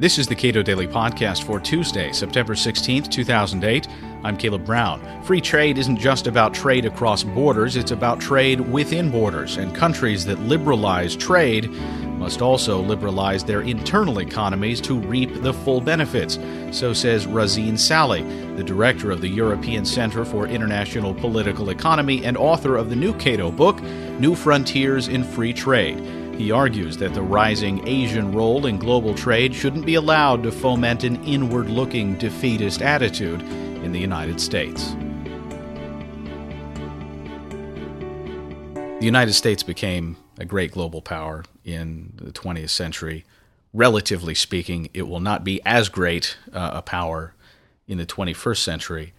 This 0.00 0.18
is 0.18 0.26
the 0.26 0.34
Cato 0.34 0.62
Daily 0.62 0.86
Podcast 0.86 1.42
for 1.42 1.60
Tuesday, 1.60 2.10
September 2.12 2.54
16th, 2.54 3.10
2008. 3.10 3.86
I'm 4.24 4.34
Caleb 4.34 4.64
Brown. 4.64 5.22
Free 5.24 5.42
trade 5.42 5.76
isn't 5.76 5.98
just 5.98 6.26
about 6.26 6.54
trade 6.54 6.86
across 6.86 7.22
borders, 7.22 7.76
it's 7.76 7.90
about 7.90 8.18
trade 8.18 8.60
within 8.60 9.10
borders, 9.10 9.58
and 9.58 9.74
countries 9.74 10.24
that 10.24 10.38
liberalize 10.38 11.14
trade 11.14 11.68
must 12.16 12.40
also 12.40 12.80
liberalize 12.80 13.44
their 13.44 13.60
internal 13.60 14.20
economies 14.20 14.80
to 14.80 14.98
reap 14.98 15.42
the 15.42 15.52
full 15.52 15.82
benefits. 15.82 16.38
So 16.70 16.94
says 16.94 17.26
Razeen 17.26 17.78
Sally, 17.78 18.22
the 18.56 18.64
director 18.64 19.10
of 19.10 19.20
the 19.20 19.28
European 19.28 19.84
Center 19.84 20.24
for 20.24 20.46
International 20.46 21.12
Political 21.12 21.68
Economy 21.68 22.24
and 22.24 22.38
author 22.38 22.78
of 22.78 22.88
the 22.88 22.96
new 22.96 23.12
Cato 23.18 23.50
book, 23.50 23.82
New 23.82 24.34
Frontiers 24.34 25.08
in 25.08 25.22
Free 25.24 25.52
Trade. 25.52 26.19
He 26.40 26.52
argues 26.52 26.96
that 26.96 27.12
the 27.12 27.20
rising 27.20 27.86
Asian 27.86 28.32
role 28.32 28.64
in 28.64 28.78
global 28.78 29.14
trade 29.14 29.54
shouldn't 29.54 29.84
be 29.84 29.96
allowed 29.96 30.42
to 30.44 30.50
foment 30.50 31.04
an 31.04 31.22
inward 31.22 31.68
looking 31.68 32.14
defeatist 32.16 32.80
attitude 32.80 33.42
in 33.42 33.92
the 33.92 33.98
United 33.98 34.40
States. 34.40 34.92
The 38.72 39.04
United 39.04 39.34
States 39.34 39.62
became 39.62 40.16
a 40.38 40.46
great 40.46 40.72
global 40.72 41.02
power 41.02 41.44
in 41.62 42.14
the 42.16 42.32
20th 42.32 42.70
century. 42.70 43.26
Relatively 43.74 44.34
speaking, 44.34 44.88
it 44.94 45.02
will 45.02 45.20
not 45.20 45.44
be 45.44 45.60
as 45.66 45.90
great 45.90 46.38
uh, 46.54 46.70
a 46.72 46.80
power 46.80 47.34
in 47.86 47.98
the 47.98 48.06
21st 48.06 48.60
century. 48.60 49.12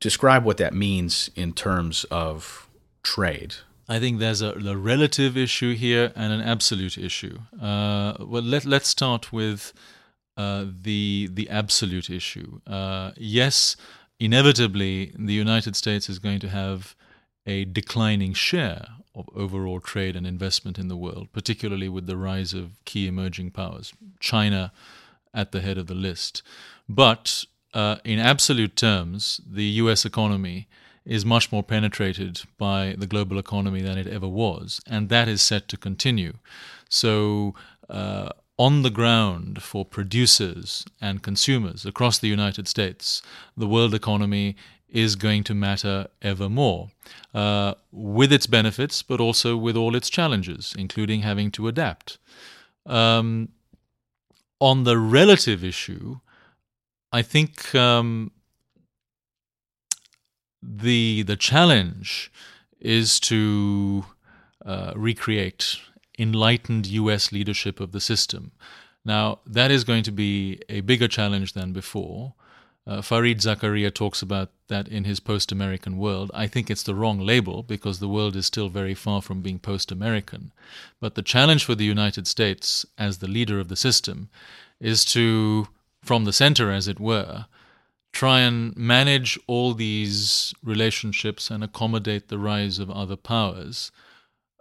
Describe 0.00 0.44
what 0.44 0.56
that 0.56 0.72
means 0.72 1.28
in 1.36 1.52
terms 1.52 2.04
of 2.04 2.70
trade. 3.02 3.56
I 3.88 4.00
think 4.00 4.18
there's 4.18 4.42
a, 4.42 4.52
a, 4.52 4.76
relative 4.76 5.36
issue 5.36 5.74
here 5.74 6.12
and 6.16 6.32
an 6.32 6.40
absolute 6.40 6.98
issue. 6.98 7.38
Uh, 7.60 8.14
well, 8.18 8.42
let, 8.42 8.64
let's 8.64 8.88
start 8.88 9.32
with 9.32 9.72
uh, 10.36 10.66
the 10.82 11.28
the 11.32 11.48
absolute 11.48 12.10
issue. 12.10 12.60
Uh, 12.66 13.12
yes, 13.16 13.76
inevitably, 14.18 15.12
the 15.16 15.32
United 15.32 15.76
States 15.76 16.08
is 16.08 16.18
going 16.18 16.40
to 16.40 16.48
have 16.48 16.94
a 17.46 17.64
declining 17.64 18.34
share 18.34 18.88
of 19.14 19.28
overall 19.34 19.80
trade 19.80 20.14
and 20.16 20.26
investment 20.26 20.78
in 20.78 20.88
the 20.88 20.96
world, 20.96 21.28
particularly 21.32 21.88
with 21.88 22.06
the 22.06 22.16
rise 22.16 22.52
of 22.52 22.84
key 22.84 23.06
emerging 23.06 23.50
powers, 23.50 23.94
China 24.20 24.72
at 25.32 25.52
the 25.52 25.60
head 25.60 25.78
of 25.78 25.86
the 25.86 25.94
list. 25.94 26.42
But 26.88 27.44
uh, 27.72 27.96
in 28.04 28.18
absolute 28.18 28.76
terms, 28.76 29.40
the 29.46 29.64
U.S. 29.64 30.04
economy 30.04 30.68
is 31.06 31.24
much 31.24 31.52
more 31.52 31.62
penetrated 31.62 32.42
by 32.58 32.94
the 32.98 33.06
global 33.06 33.38
economy 33.38 33.80
than 33.80 33.96
it 33.96 34.06
ever 34.06 34.28
was, 34.28 34.80
and 34.86 35.08
that 35.08 35.28
is 35.28 35.40
set 35.40 35.68
to 35.68 35.76
continue. 35.76 36.34
So, 36.88 37.54
uh, 37.88 38.30
on 38.58 38.82
the 38.82 38.90
ground 38.90 39.62
for 39.62 39.84
producers 39.84 40.84
and 41.00 41.22
consumers 41.22 41.84
across 41.84 42.18
the 42.18 42.28
United 42.28 42.66
States, 42.66 43.22
the 43.56 43.66
world 43.66 43.94
economy 43.94 44.56
is 44.88 45.14
going 45.14 45.44
to 45.44 45.54
matter 45.54 46.06
ever 46.22 46.48
more, 46.48 46.88
uh, 47.34 47.74
with 47.92 48.32
its 48.32 48.46
benefits, 48.46 49.02
but 49.02 49.20
also 49.20 49.56
with 49.56 49.76
all 49.76 49.94
its 49.94 50.08
challenges, 50.08 50.74
including 50.78 51.20
having 51.22 51.50
to 51.50 51.68
adapt. 51.68 52.18
Um, 52.86 53.50
on 54.60 54.84
the 54.84 54.96
relative 54.96 55.62
issue, 55.62 56.20
I 57.12 57.22
think 57.22 57.74
um, 57.74 58.30
the 60.66 61.22
the 61.22 61.36
challenge 61.36 62.30
is 62.80 63.20
to 63.20 64.04
uh, 64.64 64.92
recreate 64.96 65.78
enlightened 66.18 66.86
U.S. 66.86 67.30
leadership 67.30 67.78
of 67.80 67.92
the 67.92 68.00
system. 68.00 68.52
Now 69.04 69.40
that 69.46 69.70
is 69.70 69.84
going 69.84 70.02
to 70.04 70.12
be 70.12 70.60
a 70.68 70.80
bigger 70.80 71.08
challenge 71.08 71.52
than 71.52 71.72
before. 71.72 72.34
Uh, 72.88 72.98
Fareed 72.98 73.38
Zakaria 73.38 73.92
talks 73.92 74.22
about 74.22 74.50
that 74.68 74.86
in 74.86 75.04
his 75.04 75.18
post 75.18 75.50
American 75.50 75.98
world. 75.98 76.30
I 76.32 76.46
think 76.46 76.70
it's 76.70 76.84
the 76.84 76.94
wrong 76.94 77.18
label 77.18 77.64
because 77.64 77.98
the 77.98 78.08
world 78.08 78.36
is 78.36 78.46
still 78.46 78.68
very 78.68 78.94
far 78.94 79.20
from 79.20 79.42
being 79.42 79.58
post 79.58 79.90
American. 79.90 80.52
But 81.00 81.16
the 81.16 81.22
challenge 81.22 81.64
for 81.64 81.74
the 81.74 81.84
United 81.84 82.28
States 82.28 82.86
as 82.96 83.18
the 83.18 83.26
leader 83.26 83.58
of 83.58 83.66
the 83.66 83.76
system 83.76 84.28
is 84.78 85.04
to, 85.06 85.66
from 86.04 86.26
the 86.26 86.32
center 86.32 86.70
as 86.70 86.86
it 86.86 87.00
were, 87.00 87.46
try 88.16 88.40
and 88.40 88.74
manage 88.74 89.38
all 89.46 89.74
these 89.74 90.54
relationships 90.64 91.50
and 91.50 91.62
accommodate 91.62 92.28
the 92.28 92.38
rise 92.38 92.78
of 92.78 92.90
other 92.90 93.14
powers, 93.14 93.92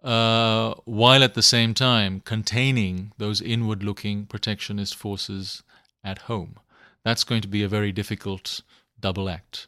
uh, 0.03 0.73
while 0.83 1.23
at 1.23 1.35
the 1.35 1.41
same 1.41 1.73
time 1.73 2.19
containing 2.19 3.13
those 3.17 3.39
inward 3.41 3.81
looking 3.81 4.25
protectionist 4.25 4.93
forces 4.93 5.63
at 6.03 6.17
home. 6.29 6.59
That's 7.05 7.23
going 7.23 7.41
to 7.43 7.47
be 7.47 7.63
a 7.63 7.69
very 7.69 7.93
difficult 7.93 8.59
double 8.99 9.29
act. 9.29 9.67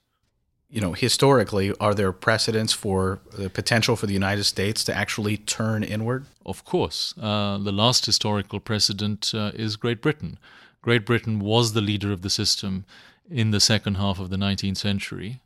You 0.69 0.81
know, 0.81 0.91
historically, 0.91 1.71
are 1.79 1.95
there 1.95 2.11
precedents 2.11 2.73
for 2.73 3.21
the 3.37 3.49
potential 3.49 3.95
for 3.95 4.05
the 4.05 4.13
United 4.13 4.43
States 4.43 4.83
to 4.83 4.93
actually 4.93 5.37
turn 5.37 5.81
inward? 5.81 6.25
Of 6.45 6.65
course. 6.65 7.13
Uh, 7.17 7.57
the 7.57 7.71
last 7.71 8.05
historical 8.05 8.59
precedent 8.59 9.31
uh, 9.33 9.51
is 9.53 9.77
Great 9.77 10.01
Britain. 10.01 10.37
Great 10.81 11.05
Britain 11.05 11.39
was 11.39 11.73
the 11.73 11.81
leader 11.81 12.11
of 12.11 12.21
the 12.21 12.29
system 12.29 12.85
in 13.29 13.51
the 13.51 13.59
second 13.59 13.95
half 13.95 14.19
of 14.19 14.29
the 14.29 14.37
19th 14.37 14.77
century. 14.77 15.41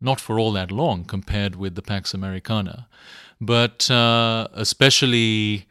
Not 0.00 0.20
for 0.20 0.38
all 0.38 0.52
that 0.52 0.70
long 0.70 1.04
compared 1.04 1.56
with 1.56 1.76
the 1.76 1.82
Pax 1.82 2.12
Americana, 2.12 2.88
but 3.40 3.90
uh, 3.90 4.48
especially 4.52 5.66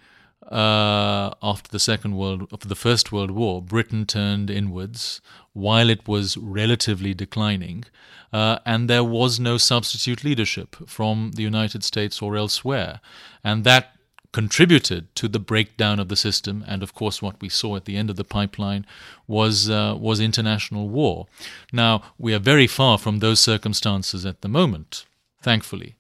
uh, 0.52 1.32
after 1.42 1.70
the 1.72 1.80
Second 1.80 2.16
World, 2.16 2.48
after 2.52 2.68
the 2.68 2.76
First 2.76 3.12
World 3.12 3.32
War, 3.32 3.62
Britain 3.62 4.06
turned 4.06 4.50
inwards 4.50 5.22
while 5.54 5.90
it 5.90 6.08
was 6.08 6.38
relatively 6.38 7.14
declining, 7.14 7.86
uh, 8.32 8.60
and 8.66 8.90
there 8.90 9.04
was 9.04 9.40
no 9.40 9.58
substitute 9.58 10.24
leadership 10.24 10.76
from 10.88 11.32
the 11.36 11.44
United 11.44 11.84
States 11.84 12.22
or 12.22 12.36
elsewhere, 12.36 13.00
and 13.44 13.64
that 13.64 13.96
contributed 14.34 15.16
to 15.16 15.30
the 15.30 15.40
breakdown 15.40 16.00
of 16.00 16.10
the 16.10 16.16
system. 16.18 16.66
And 16.68 16.84
of 16.84 16.94
course, 16.94 17.22
what 17.22 17.40
we 17.40 17.48
saw 17.48 17.78
at 17.78 17.86
the 17.86 17.96
end 17.96 18.10
of 18.10 18.18
the 18.18 18.26
pipeline 18.26 18.86
was 19.28 19.70
uh, 19.70 19.96
was 19.98 20.20
international 20.20 20.90
war. 20.90 21.28
Now 21.72 22.02
we 22.18 22.34
are 22.34 22.40
very 22.40 22.68
far 22.68 22.98
from 22.98 23.20
those 23.20 23.40
circumstances 23.40 24.26
at 24.26 24.42
the 24.42 24.50
moment, 24.50 25.06
thankfully. 25.42 25.96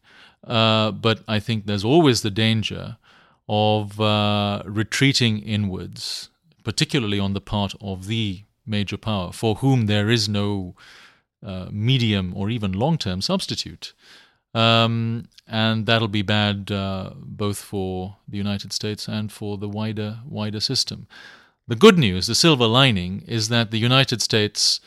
Uh, 0.46 0.92
but 0.92 1.24
I 1.28 1.40
think 1.40 1.66
there's 1.66 1.86
always 1.86 2.22
the 2.22 2.32
danger 2.32 2.98
of 3.48 4.00
uh, 4.02 4.64
retreating 4.66 5.40
inwards, 5.40 6.30
particularly 6.64 7.20
on 7.20 7.34
the 7.34 7.42
part 7.42 7.74
of 7.80 8.08
the 8.08 8.44
major 8.66 8.98
power, 8.98 9.32
for 9.32 9.56
whom 9.56 9.86
there 9.86 10.10
is 10.10 10.28
no 10.28 10.76
uh, 11.46 11.68
medium 11.72 12.34
or 12.36 12.50
even 12.50 12.72
long 12.72 12.98
term 12.98 13.22
substitute. 13.22 13.94
Um, 14.54 15.30
and 15.48 15.86
that'll 15.86 16.08
be 16.08 16.22
bad 16.22 16.72
uh, 16.72 17.12
both 17.16 17.58
for 17.58 18.18
the 18.28 18.38
United 18.38 18.72
States 18.72 19.08
and 19.08 19.32
for 19.32 19.58
the 19.58 19.70
wider 19.70 20.20
wider 20.26 20.60
system. 20.60 21.08
The 21.68 21.76
good 21.76 21.98
news, 21.98 22.28
the 22.28 22.36
silver 22.36 22.68
lining, 22.68 23.24
is 23.28 23.50
that 23.50 23.72
the 23.72 23.80
United 23.80 24.22
States, 24.22 24.80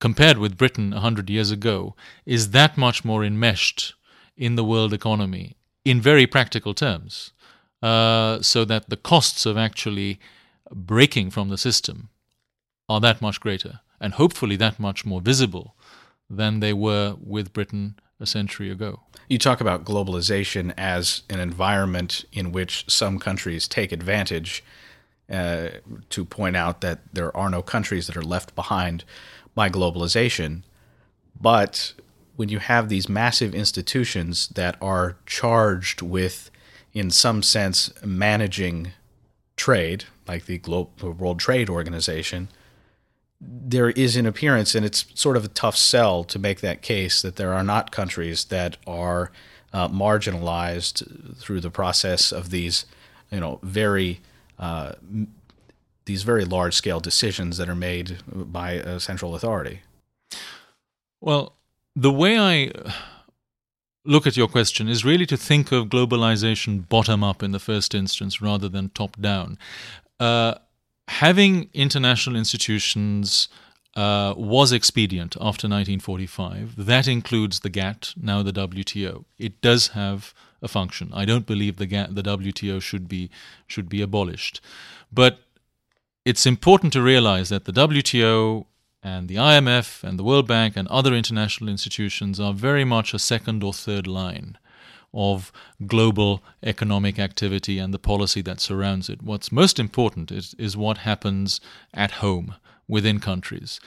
compared 0.00 0.38
with 0.38 0.56
Britain 0.56 0.92
a 0.92 1.00
hundred 1.00 1.30
years 1.30 1.50
ago, 1.50 1.94
is 2.26 2.50
that 2.50 2.76
much 2.76 3.04
more 3.04 3.24
enmeshed 3.24 3.94
in 4.36 4.56
the 4.56 4.64
world 4.64 4.92
economy 4.92 5.56
in 5.84 6.00
very 6.00 6.26
practical 6.26 6.74
terms, 6.74 7.32
uh, 7.82 8.42
so 8.42 8.64
that 8.64 8.90
the 8.90 8.96
costs 8.96 9.46
of 9.46 9.56
actually 9.56 10.20
breaking 10.70 11.30
from 11.30 11.48
the 11.48 11.58
system 11.58 12.10
are 12.88 13.00
that 13.00 13.22
much 13.22 13.40
greater, 13.40 13.80
and 14.00 14.14
hopefully 14.14 14.56
that 14.56 14.78
much 14.78 15.04
more 15.04 15.20
visible 15.20 15.76
than 16.28 16.60
they 16.60 16.72
were 16.72 17.16
with 17.20 17.52
Britain 17.52 17.98
a 18.20 18.26
century 18.26 18.70
ago. 18.70 19.00
You 19.28 19.38
talk 19.38 19.60
about 19.60 19.84
globalization 19.84 20.72
as 20.76 21.22
an 21.30 21.40
environment 21.40 22.24
in 22.32 22.52
which 22.52 22.84
some 22.88 23.18
countries 23.18 23.68
take 23.68 23.92
advantage 23.92 24.64
uh, 25.30 25.68
to 26.10 26.24
point 26.24 26.56
out 26.56 26.80
that 26.80 27.00
there 27.12 27.36
are 27.36 27.50
no 27.50 27.62
countries 27.62 28.06
that 28.06 28.16
are 28.16 28.22
left 28.22 28.54
behind 28.54 29.04
by 29.54 29.68
globalization. 29.68 30.62
But 31.40 31.92
when 32.36 32.48
you 32.48 32.58
have 32.58 32.88
these 32.88 33.08
massive 33.08 33.54
institutions 33.54 34.48
that 34.48 34.76
are 34.80 35.16
charged 35.26 36.00
with, 36.00 36.50
in 36.94 37.10
some 37.10 37.42
sense, 37.42 37.92
managing 38.04 38.92
trade, 39.56 40.04
like 40.26 40.46
the 40.46 40.58
Global 40.58 41.12
World 41.12 41.40
Trade 41.40 41.68
Organization, 41.68 42.48
there 43.40 43.90
is 43.90 44.16
an 44.16 44.26
appearance, 44.26 44.74
and 44.74 44.84
it's 44.84 45.06
sort 45.14 45.36
of 45.36 45.44
a 45.44 45.48
tough 45.48 45.76
sell 45.76 46.24
to 46.24 46.38
make 46.38 46.60
that 46.60 46.82
case 46.82 47.22
that 47.22 47.36
there 47.36 47.52
are 47.52 47.62
not 47.62 47.90
countries 47.90 48.46
that 48.46 48.76
are 48.86 49.30
uh, 49.72 49.88
marginalized 49.88 51.38
through 51.38 51.60
the 51.60 51.70
process 51.70 52.32
of 52.32 52.50
these, 52.50 52.86
you 53.30 53.40
know, 53.40 53.60
very 53.62 54.20
uh, 54.58 54.92
these 56.06 56.22
very 56.22 56.44
large 56.44 56.74
scale 56.74 57.00
decisions 57.00 57.58
that 57.58 57.68
are 57.68 57.76
made 57.76 58.18
by 58.26 58.72
a 58.72 58.98
central 58.98 59.34
authority. 59.34 59.82
Well, 61.20 61.54
the 61.94 62.10
way 62.10 62.38
I 62.38 62.72
look 64.04 64.26
at 64.26 64.36
your 64.36 64.48
question 64.48 64.88
is 64.88 65.04
really 65.04 65.26
to 65.26 65.36
think 65.36 65.70
of 65.70 65.88
globalization 65.88 66.88
bottom 66.88 67.22
up 67.22 67.42
in 67.42 67.52
the 67.52 67.58
first 67.58 67.94
instance 67.94 68.40
rather 68.40 68.68
than 68.68 68.88
top 68.88 69.20
down. 69.20 69.58
Uh, 70.18 70.54
having 71.08 71.70
international 71.72 72.36
institutions 72.36 73.48
uh, 73.96 74.34
was 74.36 74.72
expedient 74.72 75.34
after 75.36 75.66
1945. 75.66 76.76
That 76.86 77.08
includes 77.08 77.60
the 77.60 77.70
GATT, 77.70 78.14
now 78.20 78.42
the 78.42 78.52
WTO. 78.52 79.24
It 79.38 79.60
does 79.60 79.88
have 79.88 80.34
a 80.62 80.68
function. 80.68 81.10
I 81.14 81.24
don't 81.24 81.46
believe 81.46 81.76
the 81.76 81.86
GATT, 81.86 82.14
the 82.14 82.22
WTO 82.22 82.80
should 82.80 83.08
be 83.08 83.30
should 83.66 83.88
be 83.88 84.02
abolished, 84.02 84.60
but 85.12 85.40
it's 86.24 86.46
important 86.46 86.92
to 86.92 87.02
realize 87.02 87.48
that 87.48 87.64
the 87.64 87.72
WTO 87.72 88.66
and 89.02 89.28
the 89.28 89.36
IMF 89.36 90.04
and 90.04 90.18
the 90.18 90.24
World 90.24 90.46
Bank 90.46 90.76
and 90.76 90.86
other 90.88 91.14
international 91.14 91.70
institutions 91.70 92.38
are 92.38 92.52
very 92.52 92.84
much 92.84 93.14
a 93.14 93.18
second 93.18 93.62
or 93.62 93.72
third 93.72 94.06
line 94.06 94.58
of 95.14 95.52
global 95.86 96.42
economic 96.62 97.18
activity 97.18 97.78
and 97.78 97.92
the 97.94 97.98
policy 97.98 98.42
that 98.42 98.60
surrounds 98.60 99.08
it. 99.08 99.22
What's 99.22 99.50
most 99.50 99.78
important 99.78 100.30
is, 100.30 100.54
is 100.58 100.76
what 100.76 100.98
happens 100.98 101.60
at 101.94 102.12
home 102.12 102.54
within 102.86 103.20
countries 103.20 103.80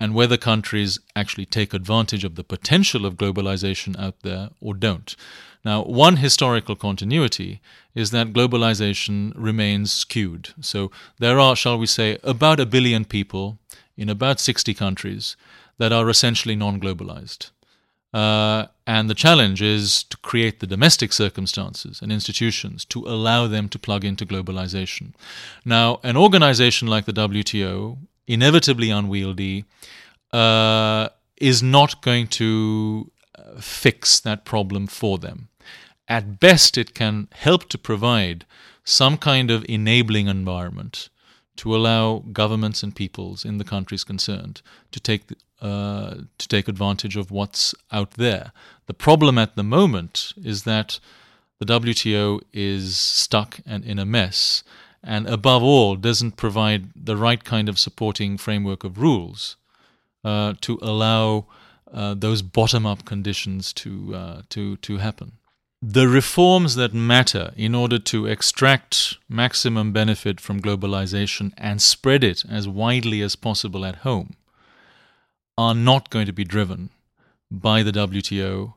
and 0.00 0.14
whether 0.14 0.38
countries 0.38 0.98
actually 1.14 1.44
take 1.44 1.74
advantage 1.74 2.24
of 2.24 2.34
the 2.34 2.42
potential 2.42 3.04
of 3.04 3.16
globalization 3.16 3.98
out 4.00 4.20
there 4.22 4.48
or 4.60 4.72
don't. 4.72 5.14
Now, 5.62 5.82
one 5.84 6.16
historical 6.16 6.74
continuity 6.74 7.60
is 7.94 8.10
that 8.12 8.32
globalization 8.32 9.32
remains 9.36 9.92
skewed. 9.92 10.54
So 10.60 10.90
there 11.18 11.38
are, 11.38 11.54
shall 11.54 11.78
we 11.78 11.86
say, 11.86 12.18
about 12.22 12.58
a 12.58 12.66
billion 12.66 13.04
people 13.04 13.58
in 13.96 14.08
about 14.08 14.40
60 14.40 14.72
countries 14.72 15.36
that 15.76 15.92
are 15.92 16.08
essentially 16.08 16.56
non 16.56 16.80
globalized. 16.80 17.50
Uh, 18.12 18.66
and 18.86 19.08
the 19.08 19.14
challenge 19.14 19.62
is 19.62 20.02
to 20.04 20.16
create 20.18 20.58
the 20.58 20.66
domestic 20.66 21.12
circumstances 21.12 22.00
and 22.02 22.10
institutions 22.10 22.84
to 22.86 23.06
allow 23.06 23.46
them 23.46 23.68
to 23.68 23.78
plug 23.78 24.04
into 24.04 24.26
globalization. 24.26 25.12
Now, 25.64 26.00
an 26.02 26.16
organization 26.16 26.88
like 26.88 27.04
the 27.04 27.12
WTO, 27.12 27.98
inevitably 28.26 28.90
unwieldy, 28.90 29.64
uh, 30.32 31.08
is 31.36 31.62
not 31.62 32.02
going 32.02 32.26
to 32.26 33.10
uh, 33.38 33.60
fix 33.60 34.18
that 34.20 34.44
problem 34.44 34.88
for 34.88 35.18
them. 35.18 35.48
At 36.08 36.40
best, 36.40 36.76
it 36.76 36.94
can 36.94 37.28
help 37.32 37.68
to 37.68 37.78
provide 37.78 38.44
some 38.82 39.16
kind 39.16 39.50
of 39.52 39.64
enabling 39.68 40.26
environment 40.26 41.08
to 41.60 41.76
allow 41.76 42.20
governments 42.32 42.82
and 42.82 42.96
peoples 42.96 43.44
in 43.44 43.58
the 43.58 43.64
countries 43.64 44.02
concerned 44.02 44.62
to 44.90 44.98
take 44.98 45.24
uh, 45.60 46.14
to 46.38 46.48
take 46.48 46.68
advantage 46.68 47.18
of 47.18 47.30
what's 47.30 47.74
out 47.92 48.12
there. 48.12 48.52
The 48.86 48.94
problem 48.94 49.36
at 49.36 49.56
the 49.56 49.62
moment 49.62 50.32
is 50.42 50.62
that 50.62 50.98
the 51.58 51.66
WTO 51.66 52.40
is 52.54 52.96
stuck 52.96 53.60
and 53.66 53.84
in 53.84 53.98
a 53.98 54.06
mess, 54.06 54.64
and 55.04 55.28
above 55.28 55.62
all, 55.62 55.96
doesn't 55.96 56.38
provide 56.38 56.88
the 56.96 57.18
right 57.18 57.44
kind 57.44 57.68
of 57.68 57.78
supporting 57.78 58.38
framework 58.38 58.82
of 58.82 58.96
rules 58.96 59.56
uh, 60.24 60.54
to 60.62 60.78
allow 60.80 61.44
uh, 61.92 62.14
those 62.14 62.40
bottom-up 62.40 63.04
conditions 63.04 63.74
to 63.74 64.14
uh, 64.14 64.42
to 64.48 64.76
to 64.78 64.96
happen 64.96 65.32
the 65.82 66.08
reforms 66.08 66.74
that 66.74 66.92
matter 66.92 67.52
in 67.56 67.74
order 67.74 67.98
to 67.98 68.26
extract 68.26 69.16
maximum 69.28 69.92
benefit 69.92 70.38
from 70.38 70.60
globalization 70.60 71.52
and 71.56 71.80
spread 71.80 72.22
it 72.22 72.44
as 72.48 72.68
widely 72.68 73.22
as 73.22 73.34
possible 73.34 73.86
at 73.86 73.96
home 73.96 74.34
are 75.56 75.74
not 75.74 76.10
going 76.10 76.26
to 76.26 76.32
be 76.32 76.44
driven 76.44 76.90
by 77.50 77.82
the 77.82 77.92
WTO, 77.92 78.74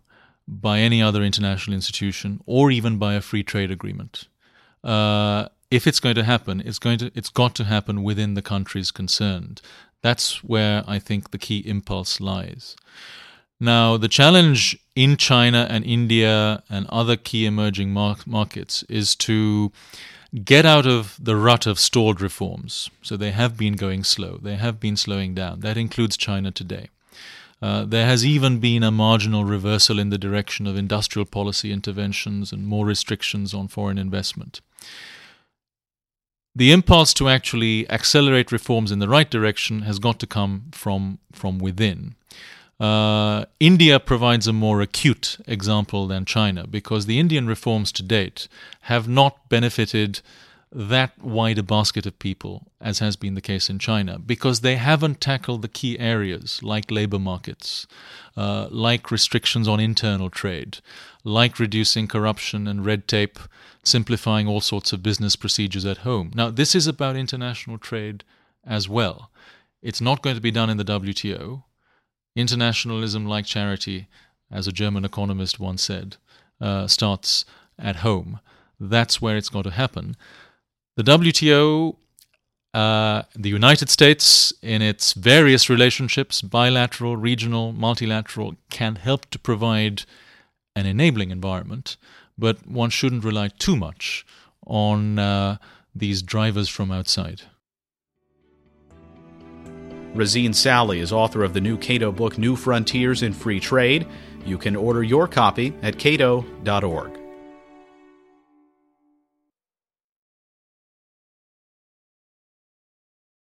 by 0.47 0.79
any 0.79 1.01
other 1.01 1.23
international 1.23 1.73
institution, 1.73 2.41
or 2.45 2.71
even 2.71 2.97
by 2.97 3.13
a 3.13 3.21
free 3.21 3.43
trade 3.43 3.69
agreement. 3.69 4.27
Uh, 4.83 5.47
if 5.69 5.87
it's 5.87 5.99
going 5.99 6.15
to 6.15 6.23
happen, 6.23 6.61
it's 6.65 6.79
going 6.79 6.97
to 6.99 7.11
it's 7.15 7.29
got 7.29 7.53
to 7.55 7.63
happen 7.65 8.03
within 8.03 8.33
the 8.33 8.41
countries 8.41 8.91
concerned. 8.91 9.61
That's 10.01 10.43
where 10.43 10.83
I 10.87 10.99
think 10.99 11.31
the 11.31 11.37
key 11.37 11.59
impulse 11.59 12.19
lies. 12.19 12.75
Now, 13.59 13.95
the 13.97 14.09
challenge 14.09 14.77
in 14.95 15.17
China 15.17 15.67
and 15.69 15.83
India 15.85 16.63
and 16.69 16.85
other 16.87 17.15
key 17.15 17.45
emerging 17.45 17.91
mar- 17.91 18.17
markets 18.25 18.83
is 18.83 19.15
to 19.15 19.71
get 20.43 20.65
out 20.65 20.85
of 20.85 21.17
the 21.21 21.35
rut 21.35 21.65
of 21.67 21.79
stalled 21.79 22.21
reforms. 22.21 22.89
So 23.01 23.17
they 23.17 23.31
have 23.31 23.57
been 23.57 23.73
going 23.73 24.03
slow, 24.03 24.39
they 24.41 24.55
have 24.55 24.79
been 24.79 24.97
slowing 24.97 25.33
down. 25.33 25.61
That 25.61 25.77
includes 25.77 26.17
China 26.17 26.51
today. 26.51 26.89
Uh, 27.61 27.85
there 27.85 28.05
has 28.05 28.25
even 28.25 28.59
been 28.59 28.83
a 28.83 28.91
marginal 28.91 29.45
reversal 29.45 29.97
in 29.97 30.09
the 30.09 30.17
direction 30.17 30.67
of 30.67 30.75
industrial 30.75 31.25
policy 31.25 31.71
interventions 31.71 32.51
and 32.51 32.67
more 32.67 32.85
restrictions 32.85 33.53
on 33.53 33.69
foreign 33.69 33.97
investment. 33.97 34.59
The 36.55 36.71
impulse 36.71 37.13
to 37.15 37.29
actually 37.29 37.89
accelerate 37.89 38.51
reforms 38.51 38.91
in 38.91 38.99
the 38.99 39.07
right 39.07 39.29
direction 39.29 39.83
has 39.83 39.97
got 39.97 40.19
to 40.19 40.27
come 40.27 40.65
from, 40.71 41.19
from 41.31 41.57
within. 41.57 42.15
Uh, 42.83 43.45
India 43.61 43.97
provides 43.97 44.45
a 44.45 44.51
more 44.51 44.81
acute 44.81 45.37
example 45.47 46.05
than 46.05 46.25
China 46.25 46.67
because 46.67 47.05
the 47.05 47.17
Indian 47.17 47.47
reforms 47.47 47.93
to 47.93 48.03
date 48.03 48.49
have 48.81 49.07
not 49.07 49.47
benefited 49.47 50.19
that 50.69 51.17
wider 51.23 51.63
basket 51.63 52.05
of 52.05 52.19
people 52.19 52.67
as 52.81 52.99
has 52.99 53.15
been 53.15 53.35
the 53.35 53.47
case 53.51 53.69
in 53.69 53.79
China 53.79 54.19
because 54.19 54.59
they 54.59 54.75
haven't 54.75 55.21
tackled 55.21 55.61
the 55.61 55.69
key 55.69 55.97
areas 55.97 56.61
like 56.61 56.91
labor 56.91 57.19
markets, 57.19 57.87
uh, 58.35 58.67
like 58.69 59.11
restrictions 59.11 59.65
on 59.65 59.79
internal 59.79 60.29
trade, 60.29 60.79
like 61.23 61.59
reducing 61.59 62.05
corruption 62.05 62.67
and 62.67 62.85
red 62.85 63.07
tape, 63.07 63.39
simplifying 63.83 64.45
all 64.45 64.59
sorts 64.59 64.91
of 64.91 65.01
business 65.01 65.37
procedures 65.37 65.85
at 65.85 65.99
home. 65.99 66.31
Now, 66.35 66.49
this 66.49 66.75
is 66.75 66.85
about 66.85 67.15
international 67.15 67.77
trade 67.77 68.25
as 68.65 68.89
well. 68.89 69.31
It's 69.81 70.01
not 70.01 70.21
going 70.21 70.35
to 70.35 70.41
be 70.41 70.51
done 70.51 70.69
in 70.69 70.75
the 70.75 70.83
WTO. 70.83 71.63
Internationalism, 72.35 73.25
like 73.25 73.45
charity, 73.45 74.07
as 74.51 74.67
a 74.67 74.71
German 74.71 75.05
economist 75.05 75.59
once 75.59 75.83
said, 75.83 76.17
uh, 76.61 76.87
starts 76.87 77.45
at 77.77 77.97
home. 77.97 78.39
That's 78.79 79.21
where 79.21 79.37
it's 79.37 79.49
got 79.49 79.63
to 79.63 79.71
happen. 79.71 80.15
The 80.95 81.03
WTO, 81.03 81.95
uh, 82.73 83.23
the 83.35 83.49
United 83.49 83.89
States, 83.89 84.53
in 84.61 84.81
its 84.81 85.13
various 85.13 85.69
relationships, 85.69 86.41
bilateral, 86.41 87.17
regional, 87.17 87.71
multilateral, 87.71 88.55
can 88.69 88.95
help 88.95 89.29
to 89.31 89.39
provide 89.39 90.03
an 90.75 90.85
enabling 90.85 91.31
environment, 91.31 91.97
but 92.37 92.67
one 92.67 92.89
shouldn't 92.89 93.23
rely 93.23 93.47
too 93.47 93.75
much 93.75 94.25
on 94.65 95.19
uh, 95.19 95.57
these 95.95 96.21
drivers 96.21 96.69
from 96.69 96.91
outside. 96.91 97.43
Razeen 100.13 100.53
Sally 100.53 100.99
is 100.99 101.11
author 101.11 101.43
of 101.43 101.53
the 101.53 101.61
new 101.61 101.77
Cato 101.77 102.11
book, 102.11 102.37
New 102.37 102.55
Frontiers 102.55 103.23
in 103.23 103.33
Free 103.33 103.59
Trade. 103.59 104.05
You 104.45 104.57
can 104.57 104.75
order 104.75 105.01
your 105.01 105.27
copy 105.27 105.73
at 105.81 105.97
cato.org. 105.97 107.22